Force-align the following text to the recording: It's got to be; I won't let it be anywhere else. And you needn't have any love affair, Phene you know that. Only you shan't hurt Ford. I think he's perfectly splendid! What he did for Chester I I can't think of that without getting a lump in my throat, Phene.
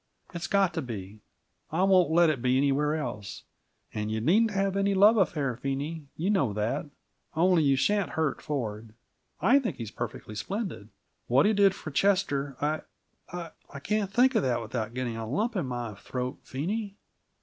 It's 0.33 0.47
got 0.47 0.73
to 0.73 0.81
be; 0.81 1.21
I 1.71 1.83
won't 1.83 2.09
let 2.09 2.31
it 2.31 2.41
be 2.41 2.57
anywhere 2.57 2.95
else. 2.95 3.43
And 3.93 4.09
you 4.09 4.19
needn't 4.19 4.49
have 4.49 4.75
any 4.75 4.95
love 4.95 5.15
affair, 5.15 5.55
Phene 5.63 6.07
you 6.15 6.31
know 6.31 6.53
that. 6.53 6.87
Only 7.35 7.61
you 7.61 7.75
shan't 7.75 8.13
hurt 8.17 8.41
Ford. 8.41 8.95
I 9.41 9.59
think 9.59 9.75
he's 9.75 9.91
perfectly 9.91 10.33
splendid! 10.33 10.89
What 11.27 11.45
he 11.45 11.53
did 11.53 11.75
for 11.75 11.91
Chester 11.91 12.57
I 12.59 12.81
I 13.69 13.79
can't 13.79 14.11
think 14.11 14.33
of 14.33 14.41
that 14.41 14.59
without 14.59 14.95
getting 14.95 15.17
a 15.17 15.29
lump 15.29 15.55
in 15.55 15.67
my 15.67 15.93
throat, 15.93 16.39
Phene. 16.45 16.95